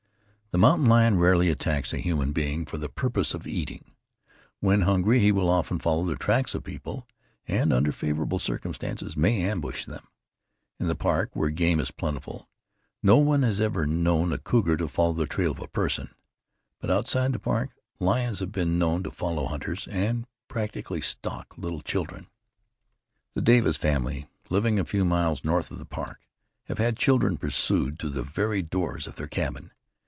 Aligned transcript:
The 0.53 0.57
mountain 0.57 0.87
lion 0.89 1.17
rarely 1.17 1.47
attacks 1.47 1.93
a 1.93 1.97
human 1.99 2.33
being 2.33 2.65
for 2.65 2.77
the 2.77 2.89
purpose 2.89 3.33
of 3.33 3.47
eating. 3.47 3.95
When 4.59 4.81
hungry 4.81 5.19
he 5.21 5.31
will 5.31 5.49
often 5.49 5.79
follow 5.79 6.03
the 6.03 6.17
tracks 6.17 6.53
of 6.53 6.65
people, 6.65 7.07
and 7.47 7.71
under 7.71 7.93
favorable 7.93 8.37
circumstances 8.37 9.15
may 9.15 9.43
ambush 9.43 9.85
them. 9.85 10.09
In 10.77 10.87
the 10.87 10.95
park 10.95 11.29
where 11.37 11.51
game 11.51 11.79
is 11.79 11.91
plentiful, 11.91 12.49
no 13.01 13.15
one 13.17 13.43
has 13.43 13.61
ever 13.61 13.87
known 13.87 14.33
a 14.33 14.37
cougar 14.37 14.75
to 14.75 14.89
follow 14.89 15.13
the 15.13 15.25
trail 15.25 15.51
of 15.53 15.61
a 15.61 15.69
person; 15.69 16.09
but 16.81 16.91
outside 16.91 17.31
the 17.31 17.39
park 17.39 17.69
lions 18.01 18.39
have 18.41 18.51
been 18.51 18.77
known 18.77 19.03
to 19.03 19.11
follow 19.11 19.45
hunters, 19.45 19.87
and 19.87 20.27
particularly 20.49 20.99
stalk 20.99 21.53
little 21.57 21.79
children. 21.79 22.27
The 23.35 23.41
Davis 23.41 23.77
family, 23.77 24.27
living 24.49 24.79
a 24.79 24.83
few 24.83 25.05
miles 25.05 25.45
north 25.45 25.71
of 25.71 25.79
the 25.79 25.85
park, 25.85 26.19
have 26.65 26.77
had 26.77 26.97
children 26.97 27.37
pursued 27.37 27.97
to 27.99 28.09
the 28.09 28.23
very 28.23 28.61
doors 28.61 29.07
of 29.07 29.15
their 29.15 29.27
cabin. 29.29 29.71